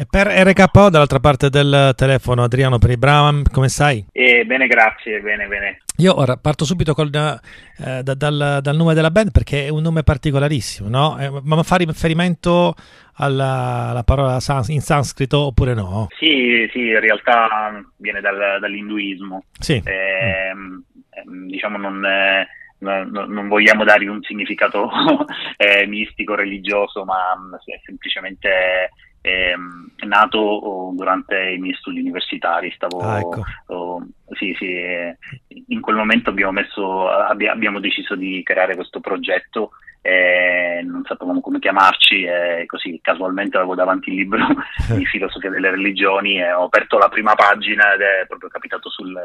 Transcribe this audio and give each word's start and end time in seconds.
E 0.00 0.06
per 0.08 0.28
RKO, 0.28 0.90
dall'altra 0.90 1.18
parte 1.18 1.50
del 1.50 1.92
telefono, 1.96 2.44
Adriano 2.44 2.78
Peribram, 2.78 3.42
come 3.50 3.68
stai? 3.68 4.06
Eh, 4.12 4.44
bene, 4.44 4.68
grazie, 4.68 5.18
bene, 5.18 5.48
bene. 5.48 5.80
Io 5.96 6.16
ora 6.16 6.36
parto 6.36 6.64
subito 6.64 6.94
col, 6.94 7.10
eh, 7.12 8.02
da, 8.04 8.14
dal, 8.14 8.60
dal, 8.62 8.76
nome 8.76 8.94
della 8.94 9.10
band 9.10 9.32
perché 9.32 9.66
è 9.66 9.70
un 9.70 9.82
nome 9.82 10.04
particolarissimo, 10.04 10.88
no? 10.88 11.18
Eh, 11.18 11.40
ma 11.42 11.60
fa 11.64 11.74
riferimento 11.74 12.76
alla, 13.14 13.88
alla 13.88 14.04
parola 14.04 14.38
sans- 14.38 14.68
in 14.68 14.82
sanscrito 14.82 15.46
oppure 15.46 15.74
no? 15.74 16.06
Sì, 16.16 16.68
sì, 16.70 16.78
in 16.90 17.00
realtà 17.00 17.84
viene 17.96 18.20
dal, 18.20 18.58
dall'induismo. 18.60 19.46
Sì. 19.58 19.82
Eh, 19.84 20.54
mm. 20.54 21.48
Diciamo 21.48 21.76
non... 21.76 22.04
Eh, 22.04 22.46
non 22.80 23.48
vogliamo 23.48 23.82
dargli 23.82 24.06
un 24.06 24.22
significato 24.22 24.88
eh, 25.58 25.84
mistico, 25.88 26.36
religioso, 26.36 27.04
ma 27.04 27.34
mm, 27.36 27.54
è 29.28 29.54
semplicemente 29.98 30.04
eh, 30.04 30.06
nato 30.06 30.92
durante 30.94 31.50
i 31.50 31.58
miei 31.58 31.74
studi 31.74 32.00
universitari. 32.00 32.70
Stavo, 32.74 32.98
ah, 32.98 33.18
ecco. 33.18 33.42
oh, 33.66 34.06
sì, 34.32 34.54
sì, 34.58 34.76
in 35.66 35.80
quel 35.80 35.96
momento 35.96 36.30
abbiamo, 36.30 36.52
messo, 36.52 37.08
abbiamo 37.08 37.80
deciso 37.80 38.14
di 38.14 38.42
creare 38.44 38.74
questo 38.74 39.00
progetto 39.00 39.70
e 40.00 40.80
non 40.84 41.02
sapevamo 41.04 41.40
come 41.40 41.58
chiamarci 41.58 42.22
e 42.22 42.64
così 42.66 42.98
casualmente 43.02 43.56
avevo 43.56 43.74
davanti 43.74 44.10
il 44.10 44.16
libro 44.16 44.46
di 44.94 45.04
filosofia 45.06 45.50
delle 45.50 45.70
religioni 45.70 46.38
e 46.38 46.52
ho 46.52 46.64
aperto 46.64 46.98
la 46.98 47.08
prima 47.08 47.34
pagina 47.34 47.94
ed 47.94 48.00
è 48.00 48.26
proprio 48.26 48.48
capitato 48.48 48.88
sul, 48.88 49.20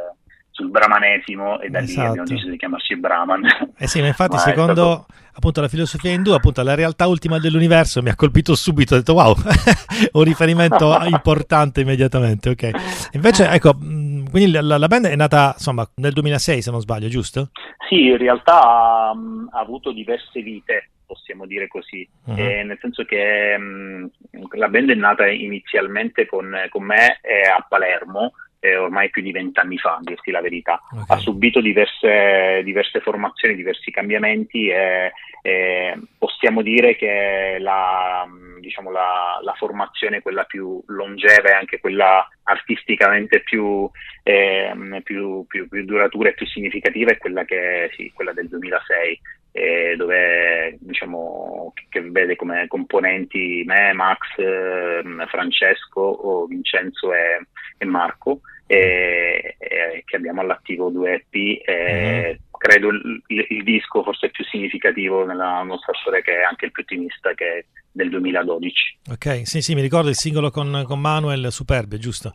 sul 0.53 0.69
brahmanesimo 0.69 1.59
e 1.61 1.69
da 1.69 1.79
esatto. 1.79 1.99
lì 1.99 2.07
abbiamo 2.07 2.27
deciso 2.27 2.49
di 2.49 2.57
chiamarci 2.57 2.95
Brahman. 2.95 3.41
Eh 3.75 3.87
sì, 3.87 4.01
ma 4.01 4.07
infatti 4.07 4.35
ma 4.37 4.41
secondo 4.41 4.71
stato... 4.73 5.05
appunto 5.33 5.61
la 5.61 5.67
filosofia 5.67 6.11
indù, 6.11 6.31
appunto 6.31 6.61
la 6.61 6.75
realtà 6.75 7.07
ultima 7.07 7.39
dell'universo 7.39 8.01
mi 8.03 8.09
ha 8.09 8.15
colpito 8.15 8.55
subito, 8.55 8.93
ho 8.93 8.97
detto 8.97 9.13
wow, 9.13 9.35
un 10.13 10.23
riferimento 10.23 10.95
importante 11.05 11.81
immediatamente, 11.81 12.49
ok. 12.49 12.69
Invece 13.13 13.49
ecco, 13.49 13.75
quindi 13.75 14.51
la, 14.51 14.77
la, 14.77 14.87
band 14.87 15.07
è 15.07 15.15
nata 15.15 15.53
insomma 15.57 15.89
nel 15.95 16.13
2006 16.13 16.61
se 16.61 16.71
non 16.71 16.81
sbaglio, 16.81 17.07
giusto? 17.07 17.49
Sì, 17.89 18.05
in 18.05 18.17
realtà 18.17 19.11
um, 19.13 19.49
ha 19.51 19.59
avuto 19.59 19.91
diverse 19.91 20.41
vite 20.41 20.89
possiamo 21.05 21.45
dire 21.45 21.67
così, 21.67 22.07
uh-huh. 22.25 22.35
eh, 22.37 22.63
nel 22.63 22.77
senso 22.81 23.03
che 23.03 23.55
mh, 23.55 24.09
la 24.53 24.67
band 24.67 24.89
è 24.89 24.95
nata 24.95 25.27
inizialmente 25.27 26.25
con, 26.25 26.55
con 26.69 26.83
me 26.83 27.19
eh, 27.21 27.47
a 27.47 27.63
Palermo, 27.67 28.33
eh, 28.63 28.77
ormai 28.77 29.09
più 29.09 29.21
di 29.21 29.33
vent'anni 29.33 29.77
fa, 29.77 29.95
a 29.95 30.01
dirti 30.01 30.31
la 30.31 30.39
verità. 30.39 30.81
Okay. 30.89 31.03
Ha 31.09 31.17
subito 31.17 31.59
diverse, 31.59 32.61
diverse, 32.63 33.01
formazioni, 33.01 33.55
diversi 33.55 33.91
cambiamenti 33.91 34.69
e, 34.69 35.11
e 35.41 35.99
possiamo 36.17 36.61
dire 36.61 36.95
che 36.95 37.57
la, 37.59 38.25
diciamo, 38.61 38.89
la, 38.89 39.37
la, 39.43 39.53
formazione, 39.55 40.21
quella 40.21 40.45
più 40.45 40.81
longeva 40.87 41.49
e 41.49 41.53
anche 41.53 41.81
quella 41.81 42.25
artisticamente 42.43 43.41
più, 43.41 43.89
eh, 44.23 44.71
più, 45.03 45.45
più, 45.45 45.67
più, 45.67 45.83
duratura 45.83 46.29
e 46.29 46.33
più 46.33 46.45
significativa 46.45 47.11
è 47.11 47.17
quella, 47.17 47.43
che, 47.43 47.91
sì, 47.97 48.13
quella 48.15 48.31
del 48.31 48.47
2006. 48.47 49.19
Eh, 49.55 49.95
dove 49.95 50.77
diciamo 50.79 51.73
che 51.89 52.01
vede 52.01 52.35
come 52.35 52.65
componenti 52.67 53.63
me, 53.67 53.93
Max, 53.93 54.17
eh, 54.37 55.03
Francesco, 55.27 56.47
Vincenzo 56.47 57.13
e, 57.13 57.45
e 57.77 57.85
Marco 57.85 58.41
e, 58.65 59.55
e 59.59 60.03
che 60.05 60.15
abbiamo 60.15 60.41
all'attivo 60.41 60.89
due 60.89 61.25
EP 61.29 61.61
e 61.65 62.39
mm. 62.39 62.57
credo 62.57 62.89
il, 62.89 63.21
il, 63.27 63.63
disco 63.63 64.03
forse 64.03 64.29
più 64.29 64.43
significativo 64.45 65.25
nella 65.25 65.61
nostra 65.63 65.93
storia 65.99 66.21
che 66.21 66.39
è 66.39 66.43
anche 66.43 66.65
il 66.65 66.71
più 66.71 66.83
ottimista 66.83 67.33
che 67.33 67.45
è 67.45 67.65
del 67.91 68.09
2012 68.09 68.97
ok 69.11 69.41
sì 69.45 69.61
sì 69.61 69.75
mi 69.75 69.81
ricordo 69.81 70.09
il 70.09 70.15
singolo 70.15 70.49
con, 70.49 70.83
con 70.87 70.99
Manuel 70.99 71.51
Superbia 71.51 71.97
giusto 71.97 72.31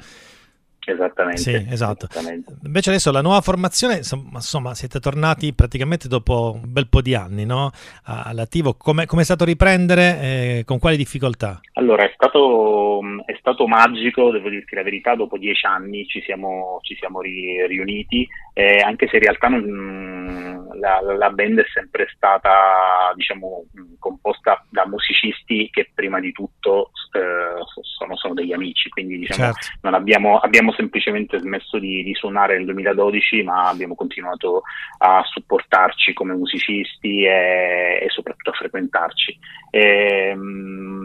Esattamente. 0.90 1.40
Sì, 1.40 1.66
esatto. 1.68 2.06
Esattamente. 2.10 2.56
Invece 2.64 2.88
adesso 2.88 3.12
la 3.12 3.20
nuova 3.20 3.42
formazione, 3.42 3.96
insomma, 3.98 4.74
siete 4.74 5.00
tornati 5.00 5.52
praticamente 5.52 6.08
dopo 6.08 6.58
un 6.62 6.72
bel 6.72 6.88
po' 6.88 7.02
di 7.02 7.14
anni 7.14 7.44
no? 7.44 7.70
all'attivo. 8.04 8.74
Come 8.74 9.04
è 9.04 9.22
stato 9.22 9.44
riprendere? 9.44 10.20
Eh, 10.20 10.62
con 10.64 10.78
quali 10.78 10.96
difficoltà? 10.96 11.60
Allora, 11.74 12.04
è 12.04 12.10
stato, 12.14 13.00
è 13.26 13.36
stato, 13.38 13.66
magico, 13.66 14.30
devo 14.30 14.48
dirti 14.48 14.74
la 14.74 14.82
verità, 14.82 15.14
dopo 15.14 15.36
dieci 15.36 15.66
anni 15.66 16.06
ci 16.06 16.22
siamo, 16.22 16.78
ci 16.80 16.96
siamo 16.96 17.20
ri, 17.20 17.66
riuniti, 17.66 18.26
eh, 18.54 18.80
anche 18.80 19.08
se 19.08 19.16
in 19.16 19.22
realtà 19.22 19.48
non, 19.48 20.68
la, 20.80 21.00
la, 21.00 21.30
band 21.30 21.60
è 21.60 21.66
sempre 21.72 22.06
stata 22.14 23.12
diciamo, 23.14 23.64
composta 23.98 24.64
da 24.70 24.86
musicisti 24.86 25.68
che 25.70 25.90
prima 25.94 26.20
di 26.20 26.32
tutto 26.32 26.90
eh, 27.12 27.47
sono, 27.82 28.16
sono, 28.16 28.34
degli 28.34 28.52
amici, 28.52 28.88
quindi 28.88 29.18
diciamo, 29.18 29.52
certo. 29.52 29.78
non 29.82 29.94
abbiamo, 29.94 30.38
abbiamo 30.38 30.72
semplicemente 30.72 31.38
smesso 31.38 31.78
di, 31.78 32.02
di, 32.02 32.14
suonare 32.14 32.56
nel 32.56 32.64
2012, 32.66 33.42
ma 33.42 33.68
abbiamo 33.68 33.94
continuato 33.94 34.62
a 34.98 35.22
supportarci 35.24 36.12
come 36.12 36.34
musicisti 36.34 37.24
e, 37.24 38.00
e 38.02 38.06
soprattutto 38.08 38.50
a 38.50 38.54
frequentarci. 38.54 39.38
E, 39.70 40.32
um, 40.34 40.97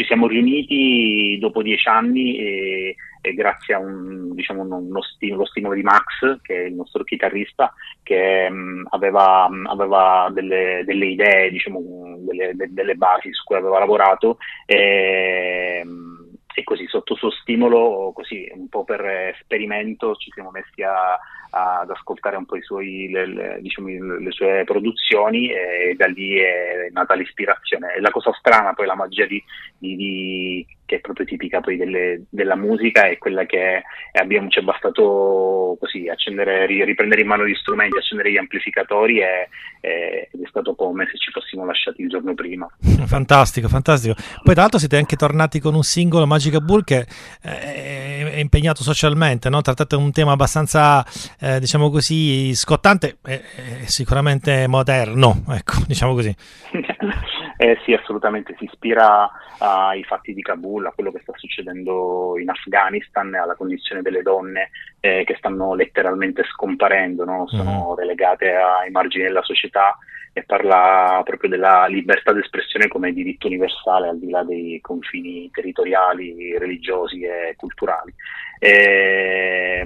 ci 0.00 0.06
siamo 0.06 0.26
riuniti 0.26 1.36
dopo 1.38 1.62
dieci 1.62 1.86
anni 1.86 2.38
e, 2.38 2.96
e 3.20 3.34
grazie 3.34 3.74
a 3.74 3.78
un, 3.78 4.34
diciamo, 4.34 4.62
uno 4.62 5.02
stimolo, 5.02 5.44
stimolo, 5.44 5.74
di 5.74 5.82
Max, 5.82 6.40
che 6.40 6.54
è 6.54 6.66
il 6.68 6.74
nostro 6.74 7.04
chitarrista, 7.04 7.70
che 8.02 8.48
um, 8.50 8.86
aveva, 8.92 9.46
aveva 9.64 10.30
delle, 10.32 10.84
delle, 10.86 11.04
idee, 11.04 11.50
diciamo, 11.50 12.16
delle, 12.20 12.54
delle, 12.70 12.94
basi 12.94 13.30
su 13.30 13.44
cui 13.44 13.56
aveva 13.56 13.78
lavorato. 13.78 14.38
E, 14.64 15.82
um, 15.84 16.28
e 16.54 16.64
così 16.64 16.86
sotto 16.86 17.14
suo 17.14 17.30
stimolo, 17.30 18.12
così 18.14 18.50
un 18.54 18.70
po' 18.70 18.84
per 18.84 19.04
esperimento, 19.04 20.14
ci 20.14 20.30
siamo 20.32 20.50
messi 20.50 20.82
a, 20.82 21.18
ad 21.50 21.90
ascoltare 21.90 22.36
un 22.36 22.46
po' 22.46 22.56
suoi, 22.60 23.08
le, 23.10 23.26
le, 23.26 23.58
diciamo, 23.60 23.88
le, 23.88 24.30
sue 24.30 24.62
produzioni 24.64 25.50
e 25.50 25.94
da 25.96 26.06
lì 26.06 26.36
è 26.36 26.88
nata 26.92 27.14
l'ispirazione. 27.14 27.94
E 27.94 28.00
la 28.00 28.10
cosa 28.10 28.32
strana, 28.38 28.72
poi 28.72 28.86
la 28.86 28.94
magia 28.94 29.26
di, 29.26 29.42
di, 29.78 29.96
di 29.96 30.66
che 30.90 30.96
è 30.96 31.00
proprio 31.00 31.24
tipica 31.24 31.60
delle, 31.60 32.24
della 32.28 32.56
musica 32.56 33.02
è 33.02 33.16
quella 33.16 33.46
che 33.46 33.82
abbiamo, 34.12 34.48
ci 34.48 34.58
è 34.58 34.62
bastato 34.62 35.76
così 35.78 36.08
accendere, 36.08 36.66
riprendere 36.66 37.20
in 37.20 37.28
mano 37.28 37.46
gli 37.46 37.54
strumenti, 37.54 37.96
accendere 37.96 38.32
gli 38.32 38.36
amplificatori 38.36 39.20
e, 39.20 39.48
e, 39.80 40.28
ed 40.32 40.42
è 40.42 40.48
stato 40.48 40.74
come 40.74 41.06
se 41.08 41.16
ci 41.16 41.30
fossimo 41.30 41.64
lasciati 41.64 42.02
il 42.02 42.08
giorno 42.08 42.34
prima. 42.34 42.68
Fantastico, 43.06 43.68
fantastico. 43.68 44.14
Poi 44.42 44.52
tra 44.52 44.62
l'altro 44.62 44.80
siete 44.80 44.96
anche 44.96 45.14
tornati 45.14 45.60
con 45.60 45.74
un 45.74 45.82
singolo 45.82 46.26
Magica 46.26 46.58
Bull 46.58 46.82
che 46.82 47.06
è, 47.40 47.48
è 47.48 48.09
impegnato 48.40 48.82
socialmente, 48.82 49.48
no? 49.48 49.60
trattate 49.60 49.96
un 49.96 50.12
tema 50.12 50.32
abbastanza, 50.32 51.04
eh, 51.38 51.60
diciamo 51.60 51.90
così, 51.90 52.54
scottante 52.54 53.18
e 53.24 53.42
sicuramente 53.86 54.66
moderno, 54.66 55.44
ecco, 55.50 55.74
diciamo 55.86 56.14
così. 56.14 56.34
Eh 57.60 57.78
sì, 57.84 57.92
assolutamente, 57.92 58.54
si 58.58 58.64
ispira 58.64 59.30
ai 59.58 60.02
fatti 60.04 60.32
di 60.32 60.40
Kabul, 60.40 60.86
a 60.86 60.92
quello 60.94 61.12
che 61.12 61.20
sta 61.20 61.34
succedendo 61.36 62.38
in 62.38 62.48
Afghanistan, 62.48 63.34
alla 63.34 63.54
condizione 63.54 64.00
delle 64.00 64.22
donne 64.22 64.70
eh, 65.00 65.24
che 65.26 65.34
stanno 65.36 65.74
letteralmente 65.74 66.42
scomparendo, 66.44 67.22
no? 67.26 67.46
sono 67.48 67.92
mm. 67.92 67.98
relegate 67.98 68.54
ai 68.54 68.90
margini 68.90 69.24
della 69.24 69.42
società 69.42 69.98
e 70.32 70.42
parla 70.44 71.20
proprio 71.24 71.50
della 71.50 71.86
libertà 71.86 72.32
d'espressione 72.32 72.88
come 72.88 73.12
diritto 73.12 73.46
universale 73.46 74.08
al 74.08 74.18
di 74.18 74.30
là 74.30 74.44
dei 74.44 74.80
confini 74.80 75.50
territoriali, 75.50 76.56
religiosi 76.56 77.22
e 77.22 77.54
culturali. 77.56 78.14
E, 78.58 79.84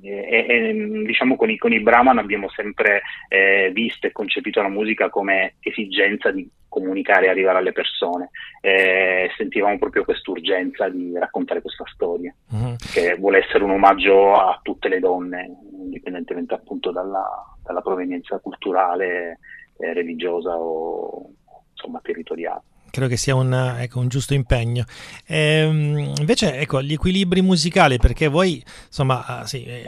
e, 0.00 0.46
e, 0.48 1.02
diciamo 1.04 1.36
con 1.36 1.50
i, 1.50 1.58
con 1.58 1.72
i 1.72 1.80
Brahman 1.80 2.18
abbiamo 2.18 2.48
sempre 2.50 3.02
eh, 3.28 3.70
visto 3.74 4.06
e 4.06 4.12
concepito 4.12 4.62
la 4.62 4.68
musica 4.68 5.10
come 5.10 5.56
esigenza 5.60 6.30
di 6.30 6.48
comunicare 6.68 7.26
e 7.26 7.28
arrivare 7.28 7.58
alle 7.58 7.72
persone. 7.72 8.30
Eh, 8.60 9.30
sentivamo 9.36 9.78
proprio 9.78 10.04
quest'urgenza 10.04 10.88
di 10.88 11.16
raccontare 11.16 11.60
questa 11.60 11.84
storia, 11.92 12.34
uh-huh. 12.50 12.76
che 12.92 13.14
vuole 13.16 13.44
essere 13.44 13.62
un 13.64 13.70
omaggio 13.70 14.34
a 14.34 14.58
tutte 14.62 14.88
le 14.88 14.98
donne, 14.98 15.50
indipendentemente 15.72 16.54
appunto 16.54 16.90
dalla, 16.90 17.24
dalla 17.62 17.80
provenienza 17.80 18.38
culturale, 18.38 19.38
eh, 19.78 19.92
religiosa 19.92 20.56
o 20.56 21.30
insomma 21.72 22.00
territoriale 22.02 22.62
credo 22.94 23.08
che 23.08 23.16
sia 23.16 23.34
un, 23.34 23.52
ecco, 23.80 23.98
un 23.98 24.06
giusto 24.06 24.34
impegno. 24.34 24.84
Ehm, 25.26 26.12
invece, 26.20 26.60
ecco, 26.60 26.80
gli 26.80 26.92
equilibri 26.92 27.42
musicali, 27.42 27.98
perché 27.98 28.28
voi, 28.28 28.62
insomma, 28.86 29.24
ah, 29.26 29.46
sì, 29.46 29.64
eh, 29.64 29.82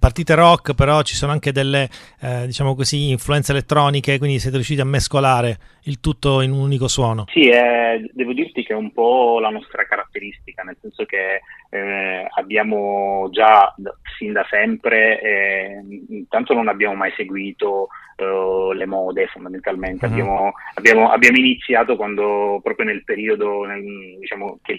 partite 0.00 0.34
rock, 0.34 0.74
però 0.74 1.02
ci 1.02 1.14
sono 1.14 1.30
anche 1.30 1.52
delle, 1.52 1.88
eh, 2.20 2.46
diciamo 2.46 2.74
così, 2.74 3.10
influenze 3.10 3.52
elettroniche, 3.52 4.18
quindi 4.18 4.40
siete 4.40 4.56
riusciti 4.56 4.80
a 4.80 4.84
mescolare 4.84 5.58
il 5.84 6.00
tutto 6.00 6.40
in 6.40 6.50
un 6.50 6.58
unico 6.58 6.88
suono. 6.88 7.26
Sì, 7.28 7.48
eh, 7.48 8.10
devo 8.12 8.32
dirti 8.32 8.64
che 8.64 8.72
è 8.72 8.76
un 8.76 8.92
po' 8.92 9.38
la 9.38 9.50
nostra 9.50 9.86
caratteristica, 9.86 10.64
nel 10.64 10.76
senso 10.80 11.04
che 11.04 11.40
eh, 11.70 12.26
abbiamo 12.36 13.28
già 13.30 13.72
sin 14.18 14.32
da 14.32 14.44
sempre, 14.50 15.20
eh, 15.20 15.80
intanto 16.08 16.52
non 16.52 16.66
abbiamo 16.66 16.96
mai 16.96 17.12
seguito 17.14 17.88
uh, 18.16 18.72
le 18.72 18.86
mode 18.86 19.26
fondamentalmente. 19.28 20.06
Uh-huh. 20.06 20.12
Abbiamo, 20.12 20.52
abbiamo, 20.74 21.10
abbiamo, 21.10 21.36
iniziato 21.38 21.96
quando 21.96 22.60
proprio 22.62 22.86
nel 22.86 23.04
periodo, 23.04 23.64
nel, 23.64 24.18
diciamo 24.18 24.58
che 24.62 24.76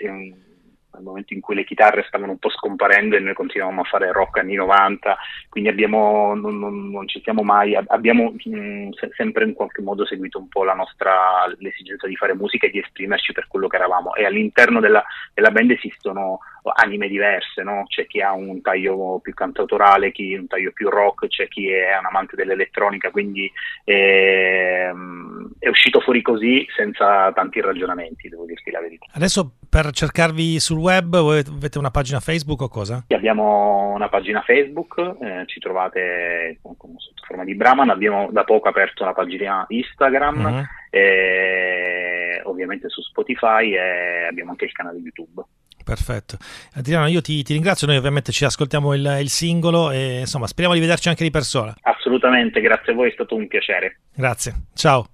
nel 0.95 1.03
momento 1.03 1.33
in 1.33 1.41
cui 1.41 1.55
le 1.55 1.65
chitarre 1.65 2.05
stavano 2.07 2.31
un 2.31 2.37
po' 2.37 2.49
scomparendo 2.49 3.15
e 3.15 3.19
noi 3.19 3.33
continuavamo 3.33 3.81
a 3.81 3.85
fare 3.85 4.11
rock 4.11 4.39
anni 4.39 4.55
90, 4.55 5.17
quindi 5.49 5.69
abbiamo, 5.69 6.33
non, 6.35 6.57
non, 6.57 6.89
non 6.89 7.07
ci 7.07 7.21
siamo 7.21 7.43
mai, 7.43 7.75
abbiamo 7.75 8.31
mh, 8.31 8.57
mm, 8.57 8.91
se, 8.91 9.09
sempre 9.15 9.45
in 9.45 9.53
qualche 9.53 9.81
modo 9.81 10.05
seguito 10.05 10.39
un 10.39 10.47
po' 10.47 10.63
la 10.63 10.73
nostra, 10.73 11.13
l'esigenza 11.57 12.07
di 12.07 12.15
fare 12.15 12.33
musica 12.33 12.67
e 12.67 12.71
di 12.71 12.79
esprimerci 12.79 13.33
per 13.33 13.47
quello 13.47 13.67
che 13.67 13.75
eravamo 13.75 14.15
e 14.15 14.25
all'interno 14.25 14.79
della, 14.79 15.03
della 15.33 15.51
band 15.51 15.71
esistono 15.71 16.39
anime 16.73 17.07
diverse, 17.07 17.63
no? 17.63 17.83
c'è 17.87 18.07
chi 18.07 18.21
ha 18.21 18.33
un 18.33 18.61
taglio 18.61 19.19
più 19.21 19.33
cantautorale, 19.33 20.11
chi 20.11 20.33
un 20.35 20.47
taglio 20.47 20.71
più 20.71 20.89
rock, 20.89 21.27
c'è 21.27 21.47
chi 21.47 21.69
è 21.69 21.97
un 21.97 22.05
amante 22.05 22.35
dell'elettronica, 22.35 23.11
quindi 23.11 23.51
ehm, 23.83 25.51
è 25.59 25.67
uscito 25.67 25.99
fuori 25.99 26.21
così 26.21 26.65
senza 26.75 27.31
tanti 27.33 27.61
ragionamenti, 27.61 28.29
devo 28.29 28.45
dirti 28.45 28.71
la 28.71 28.81
verità. 28.81 29.05
Adesso 29.13 29.57
per 29.69 29.91
cercarvi 29.91 30.59
sul 30.59 30.77
web 30.77 31.15
avete 31.15 31.77
una 31.77 31.91
pagina 31.91 32.19
Facebook 32.19 32.61
o 32.61 32.69
cosa? 32.69 33.03
Sì, 33.07 33.13
abbiamo 33.13 33.93
una 33.93 34.09
pagina 34.09 34.41
Facebook, 34.41 34.97
eh, 35.21 35.43
ci 35.47 35.59
trovate 35.59 36.59
sotto 36.61 37.23
forma 37.25 37.43
di 37.43 37.55
Brahman, 37.55 37.89
abbiamo 37.89 38.29
da 38.31 38.43
poco 38.43 38.69
aperto 38.69 39.03
una 39.03 39.13
pagina 39.13 39.65
Instagram, 39.67 40.45
uh-huh. 40.45 40.63
e, 40.89 42.41
ovviamente 42.43 42.89
su 42.89 43.01
Spotify 43.01 43.73
e 43.73 44.27
abbiamo 44.29 44.51
anche 44.51 44.65
il 44.65 44.71
canale 44.71 44.99
YouTube. 44.99 45.43
Perfetto. 45.85 46.37
Adriano, 46.73 47.05
io 47.05 47.21
ti, 47.21 47.43
ti, 47.43 47.53
ringrazio, 47.53 47.85
noi 47.85 47.97
ovviamente 47.97 48.31
ci 48.31 48.43
ascoltiamo 48.43 48.95
il, 48.95 49.17
il, 49.21 49.29
singolo 49.29 49.91
e 49.91 50.21
insomma 50.21 50.47
speriamo 50.47 50.73
di 50.75 50.81
vederci 50.81 51.09
anche 51.09 51.23
di 51.23 51.29
persona. 51.29 51.75
Assolutamente, 51.83 52.59
grazie 52.59 52.93
a 52.93 52.95
voi, 52.95 53.09
è 53.09 53.13
stato 53.13 53.35
un 53.35 53.47
piacere. 53.47 53.99
Grazie, 54.15 54.65
ciao. 54.73 55.07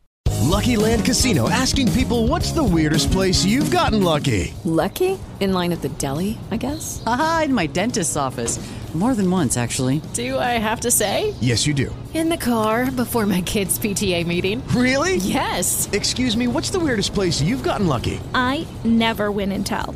Lucky 0.44 0.78
Land 0.78 1.04
Casino, 1.04 1.50
asking 1.50 1.92
people 1.92 2.28
what's 2.28 2.54
the 2.54 2.64
weirdest 2.64 3.12
place 3.12 3.44
you've 3.44 3.70
gotten 3.70 4.02
lucky? 4.02 4.54
Lucky? 4.64 5.20
In 5.42 5.52
line 5.52 5.74
at 5.74 5.82
the 5.82 5.90
deli, 5.98 6.38
I 6.52 6.58
guess? 6.58 7.04
Aha, 7.06 7.44
in 7.46 7.54
my 7.54 7.68
dentist's 7.68 8.16
office. 8.16 8.58
More 8.94 9.16
than 9.16 9.32
once, 9.32 9.56
actually. 9.56 10.02
Do 10.14 10.38
I 10.38 10.60
have 10.60 10.82
to 10.82 10.92
say? 10.92 11.34
Yes, 11.40 11.66
you 11.66 11.74
do. 11.74 11.96
In 12.14 12.28
the 12.28 12.36
car 12.36 12.92
before 12.92 13.26
my 13.26 13.40
kids' 13.42 13.80
PTA 13.80 14.28
meeting. 14.28 14.62
Really? 14.76 15.16
Yes. 15.16 15.88
Excuse 15.94 16.36
me, 16.36 16.48
what's 16.48 16.72
the 16.72 16.80
weirdest 16.80 17.14
place 17.14 17.42
you've 17.42 17.64
gotten 17.64 17.88
lucky? 17.88 18.20
I 18.36 18.68
never 18.84 19.32
win 19.32 19.54
and 19.54 19.66
tell. 19.66 19.96